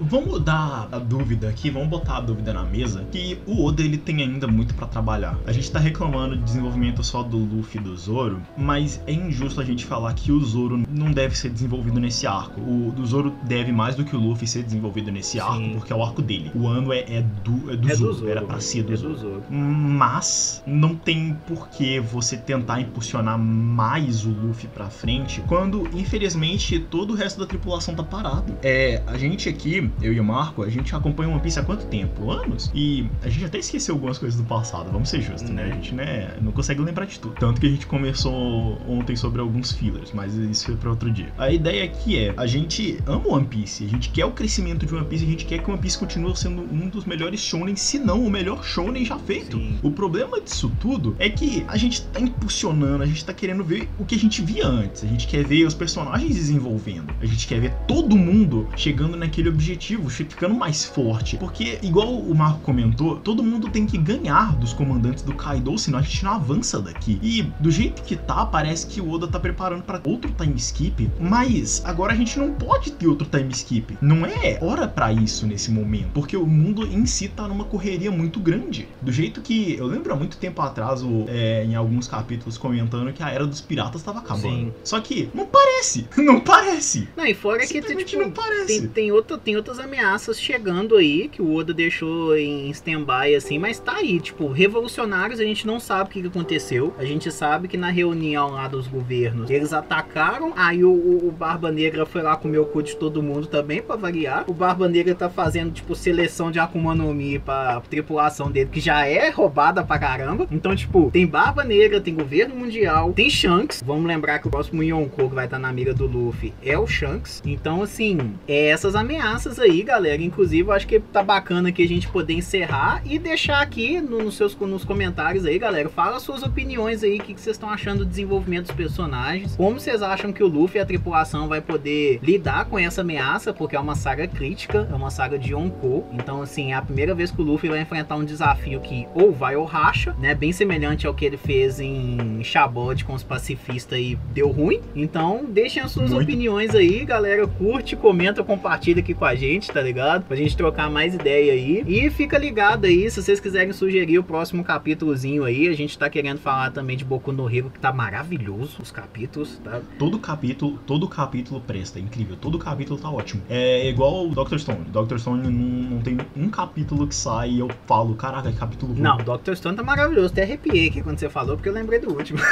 Vamos 0.00 0.40
dar 0.42 0.88
a 0.90 0.98
dúvida 0.98 1.48
aqui, 1.48 1.70
vamos 1.70 1.88
botar 1.88 2.18
a 2.18 2.20
dúvida 2.20 2.52
na 2.52 2.62
mesa, 2.62 3.04
que 3.10 3.38
o 3.46 3.64
Oda 3.64 3.82
ele 3.82 3.96
tem 3.96 4.22
ainda 4.22 4.46
muito 4.46 4.74
pra 4.74 4.86
trabalhar. 4.86 5.38
A 5.46 5.52
gente 5.52 5.70
tá 5.70 5.78
reclamando 5.78 6.36
de 6.36 6.42
desenvolvimento 6.42 7.02
só 7.02 7.22
do 7.22 7.38
Luffy 7.38 7.80
e 7.80 7.84
do 7.84 7.96
Zoro, 7.96 8.40
mas 8.56 9.00
é 9.06 9.12
injusto 9.12 9.60
a 9.60 9.64
gente 9.64 9.84
falar 9.84 10.12
que 10.14 10.32
o 10.32 10.40
Zoro 10.44 10.82
não 10.88 11.12
deve 11.12 11.36
ser 11.36 11.50
desenvolvido 11.50 12.00
nesse 12.00 12.26
arco. 12.26 12.60
O 12.60 12.92
do 12.92 13.06
Zoro 13.06 13.34
deve 13.44 13.72
mais 13.72 13.94
do 13.94 14.04
que 14.04 14.16
o 14.16 14.18
Luffy 14.18 14.46
ser 14.46 14.62
desenvolvido 14.62 15.10
nesse 15.12 15.38
arco, 15.38 15.58
Sim. 15.58 15.74
porque 15.74 15.92
é 15.92 15.96
o 15.96 16.02
arco 16.02 16.22
dele. 16.22 16.50
O 16.54 16.66
ano 16.66 16.92
é, 16.92 17.00
é 17.00 17.22
do, 17.44 17.70
é 17.70 17.76
do, 17.76 17.90
é 17.90 17.94
Zoro, 17.94 18.12
do 18.12 18.18
Zoro. 18.18 18.30
era 18.30 18.42
pra 18.42 18.60
ser 18.60 18.82
do 18.82 18.92
é 18.92 18.96
Zoro. 18.96 19.14
do 19.14 19.20
Zoro. 19.20 19.42
Mas 19.50 20.62
não 20.66 20.94
tem 20.94 21.36
por 21.46 21.68
que 21.68 22.00
você 22.00 22.36
tentar 22.36 22.80
impulsionar 22.80 23.38
mais 23.38 24.24
o 24.24 24.30
Luffy 24.30 24.68
pra 24.68 24.90
frente 24.90 25.40
quando, 25.46 25.88
infelizmente, 25.94 26.78
todo 26.78 27.12
o 27.12 27.16
resto 27.16 27.38
da 27.38 27.46
tripulação 27.46 27.94
tá 27.94 28.02
parado. 28.02 28.56
É, 28.62 29.02
a 29.06 29.16
gente 29.16 29.48
aqui 29.48 29.83
eu 30.02 30.12
e 30.12 30.20
o 30.20 30.24
Marco, 30.24 30.62
a 30.62 30.70
gente 30.70 30.94
acompanha 30.94 31.30
One 31.30 31.40
Piece 31.40 31.58
há 31.58 31.62
quanto 31.62 31.86
tempo? 31.86 32.30
Anos? 32.30 32.70
E 32.74 33.06
a 33.22 33.28
gente 33.28 33.44
até 33.44 33.58
esqueceu 33.58 33.94
algumas 33.94 34.18
coisas 34.18 34.38
do 34.38 34.46
passado, 34.46 34.90
vamos 34.90 35.08
ser 35.08 35.20
justos, 35.20 35.50
né? 35.50 35.64
A 35.64 35.74
gente 35.74 35.94
né, 35.94 36.36
não 36.40 36.52
consegue 36.52 36.80
lembrar 36.80 37.06
de 37.06 37.18
tudo. 37.18 37.34
Tanto 37.34 37.60
que 37.60 37.66
a 37.66 37.70
gente 37.70 37.86
conversou 37.86 38.80
ontem 38.88 39.16
sobre 39.16 39.40
alguns 39.40 39.72
fillers, 39.72 40.12
mas 40.12 40.34
isso 40.34 40.66
foi 40.66 40.76
pra 40.76 40.90
outro 40.90 41.10
dia. 41.10 41.32
A 41.38 41.50
ideia 41.50 41.84
aqui 41.84 42.18
é, 42.18 42.34
a 42.36 42.46
gente 42.46 42.98
ama 43.06 43.28
One 43.28 43.46
Piece, 43.46 43.84
a 43.84 43.88
gente 43.88 44.10
quer 44.10 44.24
o 44.24 44.32
crescimento 44.32 44.86
de 44.86 44.94
One 44.94 45.06
Piece, 45.06 45.24
a 45.24 45.28
gente 45.28 45.44
quer 45.44 45.62
que 45.62 45.70
One 45.70 45.80
Piece 45.80 45.98
continue 45.98 46.36
sendo 46.36 46.62
um 46.62 46.88
dos 46.88 47.04
melhores 47.04 47.40
shonen, 47.40 47.76
se 47.76 47.98
não 47.98 48.24
o 48.24 48.30
melhor 48.30 48.64
shonen 48.64 49.04
já 49.04 49.18
feito. 49.18 49.56
Sim. 49.56 49.78
O 49.82 49.90
problema 49.90 50.40
disso 50.40 50.72
tudo 50.80 51.14
é 51.18 51.28
que 51.28 51.64
a 51.68 51.76
gente 51.76 52.02
tá 52.02 52.20
impulsionando, 52.20 53.02
a 53.02 53.06
gente 53.06 53.24
tá 53.24 53.32
querendo 53.32 53.64
ver 53.64 53.88
o 53.98 54.04
que 54.04 54.14
a 54.14 54.18
gente 54.18 54.42
via 54.42 54.66
antes. 54.66 55.04
A 55.04 55.06
gente 55.06 55.26
quer 55.26 55.44
ver 55.44 55.64
os 55.66 55.74
personagens 55.74 56.34
desenvolvendo. 56.34 57.14
A 57.20 57.26
gente 57.26 57.46
quer 57.46 57.60
ver 57.60 57.74
todo 57.86 58.16
mundo 58.16 58.68
chegando 58.76 59.16
naquele 59.16 59.48
objetivo, 59.48 59.73
ficando 59.78 60.54
mais 60.54 60.84
forte. 60.84 61.36
Porque, 61.36 61.78
igual 61.82 62.12
o 62.14 62.34
Marco 62.34 62.60
comentou, 62.60 63.16
todo 63.16 63.42
mundo 63.42 63.68
tem 63.68 63.86
que 63.86 63.98
ganhar 63.98 64.54
dos 64.56 64.72
comandantes 64.72 65.22
do 65.22 65.34
Kaido, 65.34 65.76
senão 65.78 65.98
a 65.98 66.02
gente 66.02 66.24
não 66.24 66.32
avança 66.32 66.80
daqui. 66.80 67.18
E 67.22 67.42
do 67.60 67.70
jeito 67.70 68.02
que 68.02 68.16
tá, 68.16 68.44
parece 68.46 68.86
que 68.86 69.00
o 69.00 69.10
Oda 69.10 69.26
tá 69.28 69.38
preparando 69.40 69.82
para 69.82 70.00
outro 70.04 70.30
time 70.32 70.54
skip. 70.56 71.10
Mas 71.20 71.82
agora 71.84 72.12
a 72.12 72.16
gente 72.16 72.38
não 72.38 72.52
pode 72.52 72.92
ter 72.92 73.06
outro 73.06 73.26
time 73.28 73.50
skip. 73.52 73.96
Não 74.00 74.24
é 74.26 74.58
hora 74.62 74.86
para 74.86 75.12
isso 75.12 75.46
nesse 75.46 75.70
momento. 75.70 76.08
Porque 76.14 76.36
o 76.36 76.46
mundo 76.46 76.86
em 76.86 77.06
si 77.06 77.28
tá 77.28 77.46
numa 77.48 77.64
correria 77.64 78.10
muito 78.10 78.40
grande. 78.40 78.88
Do 79.02 79.10
jeito 79.12 79.40
que 79.40 79.74
eu 79.76 79.86
lembro 79.86 80.12
há 80.12 80.16
muito 80.16 80.36
tempo 80.36 80.60
atrás, 80.62 81.02
o- 81.02 81.24
é, 81.28 81.64
em 81.64 81.74
alguns 81.74 82.06
capítulos, 82.08 82.56
comentando 82.58 83.12
que 83.12 83.22
a 83.22 83.30
era 83.30 83.46
dos 83.46 83.60
piratas 83.60 84.02
tava 84.02 84.18
acabando. 84.20 84.42
Sim. 84.44 84.72
Só 84.84 85.00
que 85.00 85.28
não 85.34 85.46
parece. 85.46 86.06
Não 86.16 86.40
parece. 86.40 87.08
Não, 87.16 87.26
e 87.26 87.34
fora 87.34 87.66
que 87.66 87.80
tipo, 87.82 88.22
não 88.22 88.30
parece. 88.30 88.80
tem, 88.80 88.88
tem, 88.88 89.12
outra, 89.12 89.36
tem 89.36 89.56
outras 89.64 89.78
ameaças 89.78 90.38
chegando 90.38 90.94
aí 90.94 91.26
que 91.26 91.40
o 91.40 91.54
Oda 91.54 91.72
deixou 91.72 92.36
em 92.36 92.68
stand-by, 92.68 93.34
assim, 93.34 93.58
mas 93.58 93.78
tá 93.78 93.94
aí, 93.96 94.20
tipo, 94.20 94.46
revolucionários, 94.48 95.40
a 95.40 95.44
gente 95.44 95.66
não 95.66 95.80
sabe 95.80 96.10
o 96.10 96.12
que, 96.12 96.26
aconteceu. 96.28 96.92
A 96.98 97.04
gente 97.04 97.32
sabe 97.32 97.66
que 97.66 97.78
na 97.78 97.88
reunião 97.88 98.50
lá 98.50 98.68
dos 98.68 98.86
governos, 98.86 99.48
eles 99.48 99.72
atacaram, 99.72 100.52
aí 100.54 100.84
o, 100.84 100.90
o- 100.90 101.32
Barba 101.34 101.70
Negra 101.72 102.04
foi 102.04 102.20
lá 102.22 102.36
comer 102.36 102.58
o 102.58 102.66
cu 102.66 102.82
de 102.82 102.94
todo 102.96 103.22
mundo 103.22 103.46
também, 103.46 103.80
pra 103.80 103.96
variar. 103.96 104.44
O 104.46 104.52
Barba 104.52 104.86
Negra 104.88 105.14
tá 105.14 105.30
fazendo, 105.30 105.72
tipo, 105.72 105.94
seleção 105.94 106.50
de 106.50 106.58
Akuma 106.58 106.94
no 106.94 107.12
Mi 107.14 107.38
pra 107.38 107.80
tripulação 107.88 108.50
dele, 108.50 108.68
que 108.70 108.80
já 108.80 109.06
é 109.06 109.30
roubada 109.30 109.82
pra 109.82 109.98
caramba. 109.98 110.46
Então, 110.50 110.76
tipo, 110.76 111.10
tem 111.10 111.26
Barba 111.26 111.64
Negra, 111.64 112.00
tem 112.02 112.14
governo 112.14 112.54
mundial, 112.54 113.12
tem 113.14 113.30
Shanks. 113.30 113.82
Vamos 113.84 114.06
lembrar 114.06 114.38
que 114.40 114.46
o 114.46 114.50
próximo 114.50 114.82
Yonkou 114.82 115.28
que 115.30 115.34
vai 115.34 115.46
estar 115.46 115.58
na 115.58 115.72
mira 115.72 115.94
do 115.94 116.06
Luffy 116.06 116.52
é 116.62 116.78
o 116.78 116.86
Shanks. 116.86 117.42
Então, 117.46 117.82
assim, 117.82 118.18
é 118.46 118.66
essas 118.68 118.94
ameaças 118.94 119.53
aí, 119.58 119.82
galera. 119.82 120.22
Inclusive, 120.22 120.68
eu 120.68 120.72
acho 120.72 120.86
que 120.86 120.98
tá 121.00 121.22
bacana 121.22 121.68
aqui 121.68 121.82
a 121.82 121.88
gente 121.88 122.08
poder 122.08 122.34
encerrar 122.34 123.02
e 123.04 123.18
deixar 123.18 123.60
aqui 123.60 124.00
no- 124.00 124.22
nos 124.24 124.36
seus 124.36 124.54
nos 124.56 124.84
comentários 124.84 125.44
aí, 125.44 125.58
galera. 125.58 125.88
Fala 125.88 126.18
suas 126.20 126.42
opiniões 126.42 127.02
aí, 127.02 127.18
o 127.18 127.22
que, 127.22 127.34
que 127.34 127.40
vocês 127.40 127.56
estão 127.56 127.68
achando 127.70 127.98
do 128.00 128.06
desenvolvimento 128.06 128.66
dos 128.66 128.74
personagens. 128.76 129.56
Como 129.56 129.78
vocês 129.78 130.02
acham 130.02 130.32
que 130.32 130.42
o 130.42 130.46
Luffy 130.48 130.78
e 130.78 130.80
a 130.82 130.86
tripulação 130.86 131.48
vai 131.48 131.60
poder 131.60 132.18
lidar 132.22 132.64
com 132.66 132.78
essa 132.78 133.00
ameaça, 133.02 133.52
porque 133.52 133.76
é 133.76 133.80
uma 133.80 133.94
saga 133.94 134.26
crítica, 134.26 134.88
é 134.90 134.94
uma 134.94 135.10
saga 135.10 135.38
de 135.38 135.52
Yonkou. 135.52 136.08
Então, 136.12 136.42
assim, 136.42 136.72
é 136.72 136.74
a 136.74 136.82
primeira 136.82 137.14
vez 137.14 137.30
que 137.30 137.40
o 137.40 137.44
Luffy 137.44 137.68
vai 137.68 137.80
enfrentar 137.80 138.16
um 138.16 138.24
desafio 138.24 138.80
que 138.80 139.06
ou 139.14 139.32
vai 139.32 139.56
ou 139.56 139.64
racha, 139.64 140.14
né? 140.18 140.34
Bem 140.34 140.52
semelhante 140.52 141.06
ao 141.06 141.14
que 141.14 141.24
ele 141.24 141.36
fez 141.36 141.78
em 141.80 142.42
Chabot 142.42 143.04
com 143.04 143.14
os 143.14 143.22
pacifistas 143.22 143.98
e 143.98 144.18
deu 144.32 144.50
ruim. 144.50 144.80
Então, 144.94 145.44
deixem 145.48 145.82
as 145.82 145.90
suas 145.92 146.10
Muito. 146.10 146.24
opiniões 146.24 146.74
aí, 146.74 147.04
galera. 147.04 147.46
Curte, 147.46 147.96
comenta, 147.96 148.42
compartilha 148.42 149.00
aqui 149.00 149.14
com 149.14 149.24
a 149.24 149.34
gente, 149.34 149.43
tá 149.72 149.80
ligado? 149.80 150.24
Pra 150.24 150.36
gente 150.36 150.56
trocar 150.56 150.90
mais 150.90 151.14
ideia 151.14 151.52
aí. 151.52 151.84
E 151.86 152.10
fica 152.10 152.38
ligado 152.38 152.86
aí, 152.86 153.10
se 153.10 153.22
vocês 153.22 153.40
quiserem 153.40 153.72
sugerir 153.72 154.18
o 154.18 154.24
próximo 154.24 154.64
capítulozinho 154.64 155.44
aí. 155.44 155.68
A 155.68 155.74
gente 155.74 155.98
tá 155.98 156.08
querendo 156.08 156.38
falar 156.38 156.70
também 156.70 156.96
de 156.96 157.04
Boku 157.04 157.32
no 157.32 157.48
Hero, 157.48 157.70
que 157.70 157.78
tá 157.78 157.92
maravilhoso 157.92 158.78
os 158.82 158.90
capítulos, 158.90 159.60
tá? 159.62 159.80
Todo 159.98 160.18
capítulo, 160.18 160.78
todo 160.86 161.08
capítulo 161.08 161.60
presta, 161.60 161.98
é 161.98 162.02
incrível. 162.02 162.36
Todo 162.36 162.58
capítulo 162.58 162.98
tá 162.98 163.10
ótimo. 163.10 163.42
É 163.48 163.88
igual 163.88 164.26
o 164.26 164.34
Dr. 164.34 164.58
Stone. 164.58 164.84
Dr. 164.90 165.18
Stone 165.18 165.42
não, 165.42 165.90
não 165.96 166.00
tem 166.00 166.16
um 166.36 166.48
capítulo 166.48 167.06
que 167.06 167.14
sai 167.14 167.50
e 167.50 167.58
eu 167.60 167.68
falo, 167.86 168.14
caraca, 168.14 168.50
que 168.50 168.58
capítulo 168.58 168.92
ruim. 168.92 169.02
Não, 169.02 169.16
Dr. 169.18 169.54
Stone 169.54 169.76
tá 169.76 169.82
maravilhoso. 169.82 170.32
Até 170.32 170.42
arrepiei 170.42 170.88
aqui 170.88 171.02
quando 171.02 171.18
você 171.18 171.28
falou, 171.28 171.56
porque 171.56 171.68
eu 171.68 171.72
lembrei 171.72 171.98
do 171.98 172.12
último. 172.12 172.38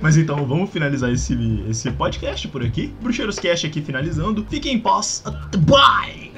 Mas 0.00 0.16
então, 0.16 0.46
vamos 0.46 0.70
finalizar 0.70 1.12
esse, 1.12 1.64
esse 1.68 1.90
podcast 1.90 2.46
por 2.48 2.64
aqui. 2.64 2.92
Bruxeiros 3.00 3.38
Cast 3.38 3.66
aqui 3.66 3.80
finalizando. 3.80 4.42
Fiquem 4.52 4.74
em 4.74 4.78
paz. 4.78 5.22
Bye! 5.66 6.30